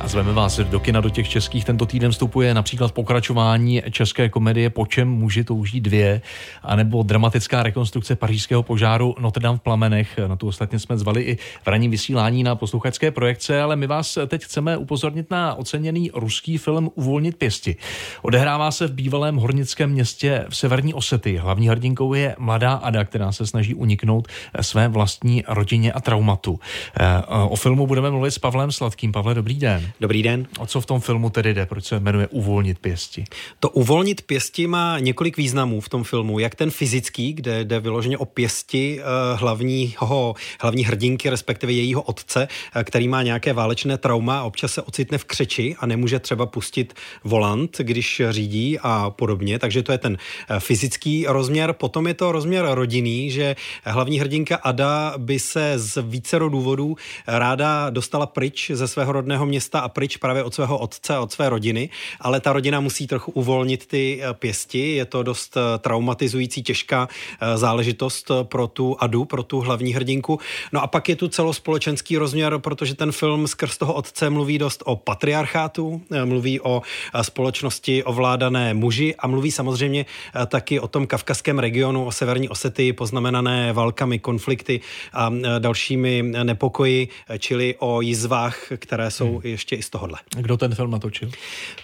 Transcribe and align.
A 0.00 0.08
zveme 0.08 0.32
vás 0.32 0.60
do 0.60 0.80
kina 0.80 1.00
do 1.00 1.10
těch 1.10 1.28
českých. 1.28 1.64
Tento 1.64 1.86
týden 1.86 2.10
vstupuje 2.10 2.54
například 2.54 2.92
pokračování 2.92 3.82
české 3.90 4.28
komedie 4.28 4.70
Po 4.70 4.86
čem 4.86 5.08
muži 5.08 5.44
touží 5.44 5.80
dvě, 5.80 6.20
anebo 6.62 7.02
dramatická 7.02 7.62
rekonstrukce 7.62 8.16
pařížského 8.16 8.62
požáru 8.62 9.14
Notre 9.18 9.42
Dame 9.42 9.58
v 9.58 9.60
plamenech. 9.60 10.18
Na 10.26 10.36
tu 10.36 10.46
ostatně 10.46 10.78
jsme 10.78 10.98
zvali 10.98 11.22
i 11.22 11.36
v 11.36 11.66
ranním 11.66 11.90
vysílání 11.90 12.42
na 12.42 12.56
posluchačské 12.56 13.10
projekce, 13.10 13.62
ale 13.62 13.76
my 13.76 13.86
vás 13.86 14.18
teď 14.26 14.44
chceme 14.44 14.76
upozornit 14.76 15.30
na 15.30 15.54
oceněný 15.54 16.10
ruský 16.14 16.58
film 16.58 16.90
Uvolnit 16.94 17.36
pěsti. 17.36 17.76
Odehrává 18.22 18.70
se 18.70 18.86
v 18.86 18.92
bývalém 18.92 19.36
hornickém 19.36 19.90
městě 19.90 20.44
v 20.48 20.56
severní 20.56 20.94
Osety. 20.94 21.36
Hlavní 21.36 21.68
hrdinkou 21.68 22.14
je 22.14 22.36
mladá 22.38 22.72
Ada, 22.72 23.04
která 23.04 23.32
se 23.32 23.46
snaží 23.46 23.74
uniknout 23.74 24.28
své 24.60 24.88
vlastní 24.88 25.44
rodině 25.48 25.92
a 25.92 26.00
traumatu. 26.00 26.60
Eh, 27.00 27.22
o 27.26 27.56
filmu 27.56 27.86
budeme 27.86 28.10
mluvit 28.10 28.30
s 28.30 28.38
Pavlem 28.38 28.72
Sladkým. 28.72 29.12
Pavle, 29.12 29.34
dobrý 29.34 29.54
den. 29.54 29.83
Dobrý 30.00 30.22
den. 30.22 30.46
O 30.58 30.66
co 30.66 30.80
v 30.80 30.86
tom 30.86 31.00
filmu 31.00 31.30
tedy 31.30 31.54
jde? 31.54 31.66
Proč 31.66 31.84
se 31.84 32.00
jmenuje 32.00 32.26
Uvolnit 32.26 32.78
pěsti? 32.78 33.24
To 33.60 33.70
uvolnit 33.70 34.22
pěsti 34.22 34.66
má 34.66 34.98
několik 34.98 35.36
významů 35.36 35.80
v 35.80 35.88
tom 35.88 36.04
filmu. 36.04 36.38
Jak 36.38 36.54
ten 36.54 36.70
fyzický, 36.70 37.32
kde 37.32 37.64
jde 37.64 37.80
vyloženě 37.80 38.18
o 38.18 38.24
pěsti 38.24 39.00
eh, 39.00 39.04
hlavního, 39.36 40.34
hlavní 40.60 40.84
hrdinky, 40.84 41.30
respektive 41.30 41.72
jejího 41.72 42.02
otce, 42.02 42.48
eh, 42.74 42.84
který 42.84 43.08
má 43.08 43.22
nějaké 43.22 43.52
válečné 43.52 43.98
trauma 43.98 44.40
a 44.40 44.42
občas 44.42 44.72
se 44.72 44.82
ocitne 44.82 45.18
v 45.18 45.24
křeči 45.24 45.76
a 45.78 45.86
nemůže 45.86 46.18
třeba 46.18 46.46
pustit 46.46 46.94
volant, 47.24 47.78
když 47.78 48.22
řídí 48.30 48.78
a 48.82 49.10
podobně. 49.10 49.58
Takže 49.58 49.82
to 49.82 49.92
je 49.92 49.98
ten 49.98 50.18
eh, 50.48 50.60
fyzický 50.60 51.26
rozměr. 51.28 51.72
Potom 51.72 52.06
je 52.06 52.14
to 52.14 52.32
rozměr 52.32 52.66
rodinný, 52.70 53.30
že 53.30 53.56
hlavní 53.84 54.20
hrdinka 54.20 54.56
Ada 54.56 55.14
by 55.16 55.38
se 55.38 55.72
z 55.76 56.02
vícero 56.02 56.48
důvodů 56.48 56.96
ráda 57.26 57.90
dostala 57.90 58.26
pryč 58.26 58.70
ze 58.74 58.88
svého 58.88 59.12
rodného 59.12 59.46
města 59.46 59.73
a 59.78 59.88
pryč 59.88 60.16
právě 60.16 60.42
od 60.42 60.54
svého 60.54 60.78
otce 60.78 61.14
a 61.14 61.20
od 61.20 61.32
své 61.32 61.48
rodiny, 61.48 61.88
ale 62.20 62.40
ta 62.40 62.52
rodina 62.52 62.80
musí 62.80 63.06
trochu 63.06 63.32
uvolnit 63.32 63.86
ty 63.86 64.20
eh, 64.22 64.34
pěsti. 64.34 64.96
Je 64.96 65.04
to 65.04 65.22
dost 65.22 65.56
eh, 65.56 65.78
traumatizující, 65.78 66.62
těžká 66.62 67.08
eh, 67.08 67.56
záležitost 67.58 68.30
pro 68.42 68.66
tu 68.66 68.96
Adu, 69.00 69.24
pro 69.24 69.42
tu 69.42 69.60
hlavní 69.60 69.94
hrdinku. 69.94 70.40
No 70.72 70.82
a 70.82 70.86
pak 70.86 71.08
je 71.08 71.16
tu 71.16 71.28
celospolečenský 71.28 72.16
rozměr, 72.16 72.58
protože 72.58 72.94
ten 72.94 73.12
film 73.12 73.46
skrz 73.46 73.78
toho 73.78 73.94
otce 73.94 74.30
mluví 74.30 74.58
dost 74.58 74.82
o 74.86 74.96
patriarchátu, 74.96 76.02
mluví 76.24 76.60
o 76.60 76.82
společnosti 77.22 78.04
ovládané 78.04 78.74
muži 78.74 79.14
a 79.18 79.26
mluví 79.26 79.50
samozřejmě 79.50 80.06
taky 80.46 80.80
o 80.80 80.88
tom 80.88 81.06
kavkazském 81.06 81.58
regionu, 81.58 82.04
o 82.04 82.12
severní 82.12 82.48
Osety, 82.48 82.92
poznamenané 82.92 83.72
válkami, 83.72 84.18
konflikty 84.18 84.80
a 85.12 85.32
dalšími 85.58 86.22
nepokoji, 86.22 87.08
čili 87.38 87.74
o 87.78 88.00
jizvách, 88.00 88.72
které 88.76 89.10
jsou 89.10 89.30
hmm. 89.30 89.56
Ještě 89.64 89.76
i 89.76 89.82
z 89.82 89.90
tohohle. 89.90 90.18
Kdo 90.36 90.56
ten 90.56 90.74
film 90.74 90.90
natočil? 90.90 91.30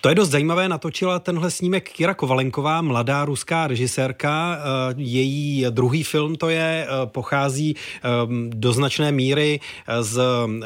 To 0.00 0.08
je 0.08 0.14
dost 0.14 0.28
zajímavé. 0.28 0.68
Natočila 0.68 1.18
tenhle 1.18 1.50
snímek 1.50 1.90
Kira 1.92 2.14
Kovalenková, 2.14 2.82
mladá 2.82 3.24
ruská 3.24 3.66
režisérka. 3.66 4.58
Eh, 4.58 4.94
její 4.96 5.66
druhý 5.70 6.02
film 6.02 6.36
to 6.36 6.48
je, 6.48 6.86
eh, 6.86 7.06
pochází 7.06 7.76
ehm, 8.02 8.50
do 8.54 8.72
značné 8.72 9.12
míry 9.12 9.60
eh, 9.60 10.02
z 10.02 10.20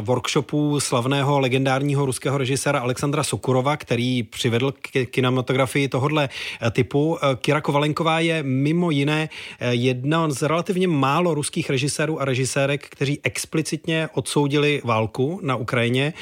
workshopu 0.00 0.80
slavného 0.80 1.40
legendárního 1.40 2.06
ruského 2.06 2.38
režiséra 2.38 2.80
Alexandra 2.80 3.22
Sokurova, 3.22 3.76
který 3.76 4.22
přivedl 4.22 4.72
k 4.72 5.04
kinematografii 5.10 5.88
tohohle 5.88 6.28
typu. 6.70 7.18
Kira 7.36 7.60
Kovalenková 7.60 8.20
je 8.20 8.42
mimo 8.42 8.90
jiné 8.90 9.28
jedna 9.60 10.30
z 10.30 10.42
relativně 10.42 10.88
málo 10.88 11.34
ruských 11.34 11.70
režisérů 11.70 12.20
a 12.20 12.24
režisérek, 12.24 12.88
kteří 12.88 13.20
explicitně 13.22 14.08
odsoudili 14.14 14.82
válku 14.84 15.40
na 15.42 15.56
Ukrajině 15.56 16.12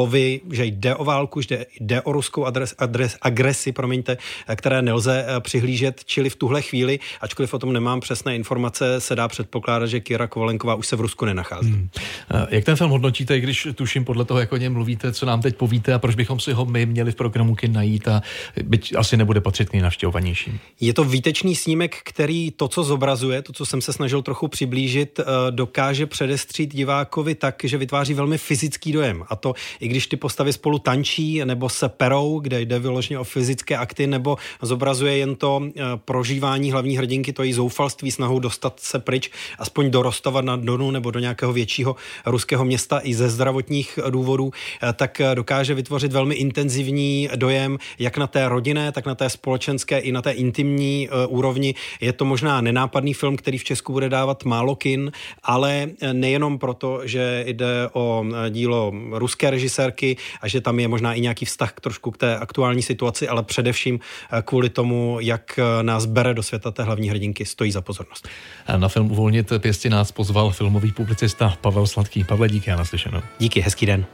slovy, 0.00 0.40
že 0.50 0.64
jde 0.64 0.94
o 0.94 1.04
válku, 1.04 1.40
že 1.40 1.66
jde 1.80 2.02
o 2.02 2.12
ruskou 2.12 2.44
adres, 2.44 2.74
adres, 2.78 3.16
agresi, 3.22 3.72
promiňte, 3.72 4.16
které 4.56 4.82
nelze 4.82 5.24
eh, 5.28 5.40
přihlížet, 5.40 6.04
čili 6.04 6.30
v 6.30 6.36
tuhle 6.36 6.62
chvíli, 6.62 6.98
ačkoliv 7.20 7.54
o 7.54 7.58
tom 7.58 7.72
nemám 7.72 8.00
přesné 8.00 8.36
informace, 8.36 9.00
se 9.00 9.16
dá 9.16 9.28
předpokládat, 9.28 9.86
že 9.86 10.00
Kira 10.00 10.26
Kovalenková 10.26 10.74
už 10.74 10.86
se 10.86 10.96
v 10.96 11.00
Rusku 11.00 11.24
nenachází. 11.24 11.70
Hmm. 11.70 11.88
Eh, 12.34 12.46
jak 12.50 12.64
ten 12.64 12.76
film 12.76 12.90
hodnotíte, 12.90 13.40
když 13.40 13.68
tuším 13.74 14.04
podle 14.04 14.24
toho, 14.24 14.40
jak 14.40 14.52
o 14.52 14.56
něm 14.56 14.72
mluvíte, 14.72 15.12
co 15.12 15.26
nám 15.26 15.42
teď 15.42 15.56
povíte 15.56 15.94
a 15.94 15.98
proč 15.98 16.14
bychom 16.14 16.40
si 16.40 16.52
ho 16.52 16.64
my 16.64 16.86
měli 16.86 17.12
v 17.12 17.14
programu 17.14 17.54
Kin 17.54 17.72
najít 17.72 18.08
a 18.08 18.22
byť 18.62 18.94
asi 18.96 19.16
nebude 19.16 19.40
patřit 19.40 19.72
nejnavštěvovanějším? 19.72 20.58
Je 20.80 20.92
to 20.94 21.04
výtečný 21.04 21.56
snímek, 21.56 21.96
který 22.04 22.50
to, 22.50 22.68
co 22.68 22.84
zobrazuje, 22.84 23.42
to, 23.42 23.52
co 23.52 23.66
jsem 23.66 23.80
se 23.80 23.92
snažil 23.92 24.22
trochu 24.22 24.48
přiblížit, 24.48 25.20
eh, 25.20 25.24
dokáže 25.50 26.06
předestřít 26.06 26.74
divákovi 26.74 27.34
tak, 27.34 27.56
že 27.64 27.78
vytváří 27.78 28.14
velmi 28.14 28.38
fyzický 28.38 28.92
dojem. 28.92 29.24
A 29.28 29.36
to 29.36 29.54
i 29.80 29.89
když 29.90 30.06
ty 30.06 30.16
postavy 30.16 30.52
spolu 30.52 30.78
tančí 30.78 31.44
nebo 31.44 31.68
se 31.68 31.88
perou, 31.88 32.40
kde 32.40 32.60
jde 32.60 32.78
vyloženě 32.78 33.18
o 33.18 33.24
fyzické 33.24 33.76
akty, 33.76 34.06
nebo 34.06 34.36
zobrazuje 34.62 35.16
jen 35.16 35.36
to 35.36 35.62
eh, 35.64 35.82
prožívání 36.04 36.72
hlavní 36.72 36.96
hrdinky, 36.96 37.32
to 37.32 37.42
její 37.42 37.52
zoufalství, 37.52 38.10
snahou 38.10 38.38
dostat 38.38 38.80
se 38.80 38.98
pryč, 38.98 39.30
aspoň 39.58 39.90
do 39.90 40.02
Rostova 40.02 40.40
na 40.40 40.56
Donu 40.56 40.90
nebo 40.90 41.10
do 41.10 41.18
nějakého 41.20 41.52
většího 41.52 41.96
ruského 42.26 42.64
města 42.64 43.00
i 43.02 43.14
ze 43.14 43.28
zdravotních 43.28 43.98
důvodů, 44.10 44.52
eh, 44.82 44.92
tak 44.92 45.20
eh, 45.20 45.34
dokáže 45.34 45.74
vytvořit 45.74 46.12
velmi 46.12 46.34
intenzivní 46.34 47.28
dojem, 47.36 47.78
jak 47.98 48.18
na 48.18 48.26
té 48.26 48.48
rodinné, 48.48 48.92
tak 48.92 49.06
na 49.06 49.14
té 49.14 49.30
společenské 49.30 49.98
i 49.98 50.12
na 50.12 50.22
té 50.22 50.30
intimní 50.30 51.08
úrovni. 51.28 51.74
Je 52.00 52.12
to 52.12 52.24
možná 52.24 52.60
nenápadný 52.60 53.14
film, 53.14 53.36
který 53.36 53.58
v 53.58 53.64
Česku 53.64 53.92
bude 53.92 54.08
dávat 54.08 54.44
málo 54.44 54.76
kin, 54.76 55.12
ale 55.42 55.90
nejenom 56.12 56.58
proto, 56.58 57.00
že 57.04 57.44
jde 57.46 57.88
o 57.92 58.24
dílo 58.50 58.92
ruské 59.10 59.50
režisérky 59.80 60.16
a 60.42 60.48
že 60.48 60.60
tam 60.60 60.80
je 60.80 60.88
možná 60.88 61.14
i 61.14 61.20
nějaký 61.20 61.44
vztah 61.44 61.72
trošku 61.80 62.10
k 62.10 62.16
té 62.16 62.38
aktuální 62.38 62.82
situaci, 62.82 63.28
ale 63.28 63.42
především 63.42 64.00
eh, 64.32 64.42
kvůli 64.42 64.68
tomu, 64.68 65.18
jak 65.20 65.58
eh, 65.58 65.82
nás 65.82 66.06
bere 66.06 66.34
do 66.34 66.42
světa 66.42 66.70
té 66.70 66.82
hlavní 66.82 67.10
hrdinky, 67.10 67.44
stojí 67.44 67.72
za 67.72 67.80
pozornost. 67.80 68.28
Na 68.76 68.88
film 68.88 69.10
Uvolnit 69.10 69.52
pěsti 69.58 69.90
nás 69.90 70.12
pozval 70.12 70.50
filmový 70.50 70.92
publicista 70.92 71.56
Pavel 71.60 71.86
Sladký. 71.86 72.24
Pavle, 72.24 72.48
díky 72.48 72.70
a 72.70 72.76
naslyšenou. 72.76 73.20
Díky, 73.38 73.60
hezký 73.60 73.86
den. 73.86 74.06